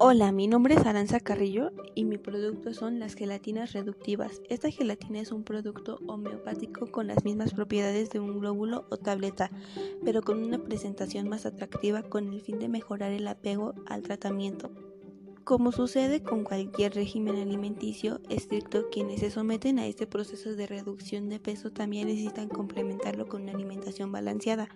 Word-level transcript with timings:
Hola, 0.00 0.30
mi 0.30 0.46
nombre 0.46 0.76
es 0.76 0.86
Aranza 0.86 1.18
Carrillo 1.18 1.72
y 1.96 2.04
mi 2.04 2.18
producto 2.18 2.72
son 2.72 3.00
las 3.00 3.14
gelatinas 3.14 3.72
reductivas. 3.72 4.40
Esta 4.48 4.70
gelatina 4.70 5.18
es 5.18 5.32
un 5.32 5.42
producto 5.42 5.98
homeopático 6.06 6.86
con 6.92 7.08
las 7.08 7.24
mismas 7.24 7.52
propiedades 7.52 8.10
de 8.10 8.20
un 8.20 8.38
glóbulo 8.38 8.86
o 8.90 8.96
tableta, 8.96 9.50
pero 10.04 10.22
con 10.22 10.44
una 10.44 10.58
presentación 10.58 11.28
más 11.28 11.46
atractiva 11.46 12.04
con 12.04 12.32
el 12.32 12.42
fin 12.42 12.60
de 12.60 12.68
mejorar 12.68 13.10
el 13.10 13.26
apego 13.26 13.74
al 13.86 14.02
tratamiento. 14.02 14.70
Como 15.42 15.72
sucede 15.72 16.22
con 16.22 16.44
cualquier 16.44 16.94
régimen 16.94 17.34
alimenticio 17.34 18.20
estricto, 18.28 18.90
quienes 18.90 19.18
se 19.18 19.32
someten 19.32 19.80
a 19.80 19.86
este 19.86 20.06
proceso 20.06 20.54
de 20.54 20.68
reducción 20.68 21.28
de 21.28 21.40
peso 21.40 21.72
también 21.72 22.06
necesitan 22.06 22.48
complementarlo 22.48 23.26
con 23.26 23.42
una 23.42 23.52
alimentación 23.52 24.12
balanceada, 24.12 24.68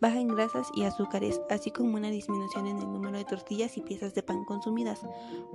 baja 0.00 0.20
en 0.20 0.28
grasas 0.28 0.68
y 0.74 0.84
azúcares, 0.84 1.40
así 1.50 1.70
como 1.70 1.96
una 1.96 2.10
disminución 2.10 2.66
en 2.66 2.78
el 2.78 2.92
número 2.92 3.16
de 3.16 3.24
tortillas 3.24 3.76
y 3.76 3.82
piezas 3.82 4.14
de 4.14 4.22
pan 4.22 4.44
consumidas. 4.44 5.00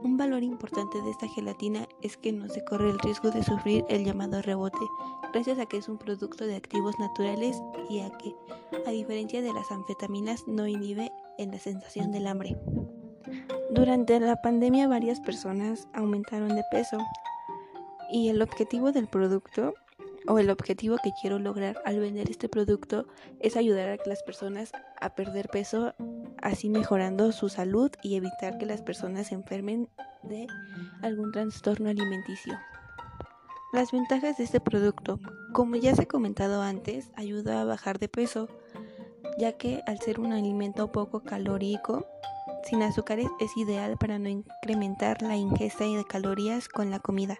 Un 0.02 0.18
valor 0.18 0.44
importante 0.44 1.02
de 1.02 1.12
esta 1.12 1.28
gelatina 1.28 1.88
es 2.02 2.18
que 2.18 2.32
no 2.32 2.50
se 2.50 2.64
corre 2.64 2.90
el 2.90 3.00
riesgo 3.00 3.32
de 3.32 3.44
sufrir 3.44 3.86
el 3.90 4.06
llamado 4.06 4.42
rebote, 4.42 4.86
gracias 5.32 5.60
a 5.60 5.66
que 5.66 5.78
es 5.78 5.90
un 5.90 5.98
producto 5.98 6.46
de 6.46 6.56
activos 6.56 6.98
naturales 7.00 7.62
y 7.90 8.00
a 8.00 8.10
que, 8.12 8.36
a 8.86 8.92
diferencia 8.92 9.42
de 9.42 9.54
las 9.54 9.72
anfetaminas, 9.72 10.48
no 10.48 10.68
inhibe 10.68 11.12
la 11.50 11.60
sensación 11.60 12.12
del 12.12 12.28
hambre. 12.28 12.58
Durante 13.72 14.20
la 14.20 14.42
pandemia 14.42 14.88
varias 14.88 15.20
personas 15.20 15.88
aumentaron 15.94 16.50
de 16.50 16.64
peso 16.70 16.98
y 18.12 18.30
el 18.30 18.42
objetivo 18.42 18.92
del 18.92 19.08
producto 19.08 19.74
o 20.32 20.40
el 20.40 20.50
objetivo 20.50 20.96
que 21.04 21.12
quiero 21.12 21.40
lograr 21.40 21.82
al 21.84 22.00
vender 22.00 22.30
este 22.30 22.48
producto 22.48 23.06
es 23.42 23.58
ayudar 23.58 23.90
a 23.90 23.98
las 24.06 24.24
personas 24.24 24.72
a 25.02 25.14
perder 25.14 25.50
peso, 25.50 25.94
así 26.42 26.70
mejorando 26.70 27.34
su 27.34 27.50
salud 27.50 27.92
y 28.02 28.16
evitar 28.16 28.58
que 28.58 28.66
las 28.66 28.82
personas 28.82 29.28
se 29.28 29.36
enfermen 29.36 29.90
de 30.24 30.48
algún 31.02 31.34
trastorno 31.34 31.90
alimenticio. 31.90 32.58
Las 33.74 33.92
ventajas 33.92 34.38
de 34.38 34.46
este 34.46 34.62
producto, 34.62 35.20
como 35.52 35.76
ya 35.76 35.94
se 35.96 36.04
ha 36.04 36.08
comentado 36.08 36.62
antes, 36.62 37.12
ayuda 37.18 37.62
a 37.62 37.66
bajar 37.66 38.00
de 38.00 38.08
peso, 38.08 38.48
ya 39.38 39.58
que 39.58 39.82
al 39.86 40.00
ser 40.00 40.22
un 40.22 40.32
alimento 40.32 40.94
poco 40.94 41.24
calórico, 41.24 42.08
sin 42.64 42.84
azúcares 42.84 43.28
es 43.42 43.58
ideal 43.58 43.98
para 43.98 44.18
no 44.18 44.30
incrementar 44.30 45.22
la 45.24 45.36
ingesta 45.36 45.84
de 45.84 46.06
calorías 46.06 46.70
con 46.70 46.90
la 46.90 47.00
comida. 47.00 47.38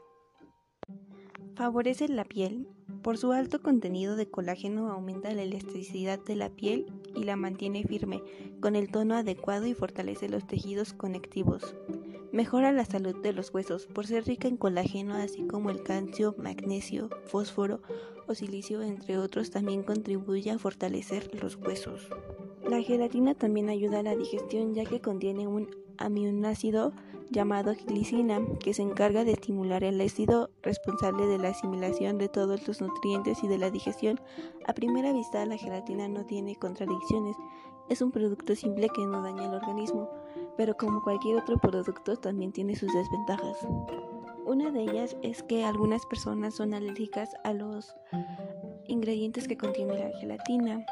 Favorece 1.62 2.08
la 2.08 2.26
piel. 2.26 2.68
Por 3.04 3.20
su 3.20 3.34
alto 3.34 3.62
contenido 3.62 4.16
de 4.16 4.28
colágeno 4.28 4.92
aumenta 4.92 5.32
la 5.32 5.44
elasticidad 5.44 6.18
de 6.18 6.36
la 6.36 6.50
piel 6.50 6.88
y 7.16 7.24
la 7.24 7.36
mantiene 7.36 7.84
firme, 7.84 8.24
con 8.60 8.76
el 8.76 8.90
tono 8.90 9.14
adecuado 9.14 9.68
y 9.68 9.76
fortalece 9.76 10.28
los 10.28 10.48
tejidos 10.48 10.94
conectivos. 10.94 11.76
Mejora 12.32 12.72
la 12.72 12.84
salud 12.84 13.16
de 13.22 13.34
los 13.34 13.54
huesos 13.54 13.86
por 13.86 14.08
ser 14.08 14.26
rica 14.26 14.48
en 14.48 14.58
colágeno, 14.58 15.14
así 15.14 15.44
como 15.44 15.70
el 15.70 15.84
calcio, 15.84 16.34
magnesio, 16.40 17.12
fósforo 17.26 17.84
o 18.26 18.34
silicio, 18.34 18.82
entre 18.82 19.20
otros, 19.20 19.52
también 19.52 19.84
contribuye 19.84 20.50
a 20.50 20.58
fortalecer 20.58 21.30
los 21.44 21.58
huesos. 21.58 22.10
La 22.68 22.82
gelatina 22.82 23.36
también 23.36 23.70
ayuda 23.70 24.00
a 24.00 24.04
la 24.04 24.16
digestión 24.16 24.74
ya 24.74 24.84
que 24.84 25.00
contiene 25.00 25.46
un 25.46 25.70
aminoácido 26.00 26.92
llamado 27.32 27.74
glicina 27.88 28.42
que 28.60 28.74
se 28.74 28.82
encarga 28.82 29.24
de 29.24 29.32
estimular 29.32 29.84
el 29.84 30.00
ácido 30.02 30.50
responsable 30.62 31.26
de 31.26 31.38
la 31.38 31.50
asimilación 31.50 32.18
de 32.18 32.30
todos 32.30 32.68
los 32.68 32.82
nutrientes 32.82 33.44
y 33.44 33.48
de 33.48 33.58
la 33.58 33.72
digestión. 33.72 34.20
A 34.68 34.74
primera 34.74 35.14
vista 35.14 35.46
la 35.46 35.58
gelatina 35.58 36.08
no 36.08 36.26
tiene 36.26 36.56
contradicciones, 36.56 37.38
es 37.90 38.02
un 38.02 38.12
producto 38.12 38.56
simple 38.56 38.90
que 38.90 39.06
no 39.06 39.22
daña 39.22 39.46
al 39.46 39.56
organismo, 39.56 40.10
pero 40.58 40.76
como 40.78 41.02
cualquier 41.02 41.38
otro 41.38 41.58
producto 41.58 42.16
también 42.16 42.52
tiene 42.52 42.76
sus 42.76 42.94
desventajas. 42.94 43.58
Una 44.46 44.72
de 44.72 44.84
ellas 44.84 45.16
es 45.22 45.44
que 45.44 45.64
algunas 45.64 46.06
personas 46.06 46.56
son 46.56 46.74
alérgicas 46.74 47.30
a 47.44 47.54
los 47.54 47.96
ingredientes 48.88 49.48
que 49.48 49.58
contiene 49.58 49.98
la 49.98 50.18
gelatina 50.20 50.86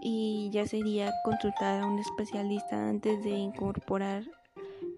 y 0.00 0.50
ya 0.52 0.66
sería 0.66 1.12
consultar 1.24 1.82
a 1.82 1.86
un 1.86 1.98
especialista 1.98 2.88
antes 2.88 3.22
de 3.24 3.30
incorporar 3.30 4.24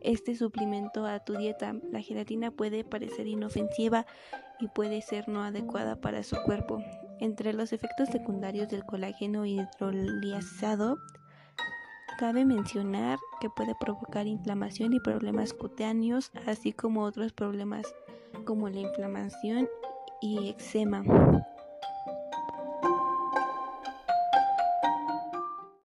este 0.06 0.36
suplemento 0.36 1.04
a 1.04 1.18
tu 1.20 1.36
dieta. 1.36 1.74
La 1.90 2.00
gelatina 2.00 2.50
puede 2.50 2.84
parecer 2.84 3.26
inofensiva 3.26 4.06
y 4.60 4.68
puede 4.68 5.02
ser 5.02 5.28
no 5.28 5.42
adecuada 5.42 5.96
para 6.00 6.22
su 6.22 6.36
cuerpo. 6.44 6.82
Entre 7.20 7.52
los 7.52 7.72
efectos 7.72 8.08
secundarios 8.08 8.68
del 8.68 8.84
colágeno 8.84 9.44
hidrolizado, 9.44 10.96
cabe 12.18 12.44
mencionar 12.44 13.18
que 13.40 13.50
puede 13.50 13.74
provocar 13.78 14.26
inflamación 14.26 14.92
y 14.92 15.00
problemas 15.00 15.52
cutáneos, 15.52 16.30
así 16.46 16.72
como 16.72 17.02
otros 17.02 17.32
problemas 17.32 17.92
como 18.44 18.68
la 18.68 18.80
inflamación 18.80 19.68
y 20.22 20.50
eczema. 20.50 21.02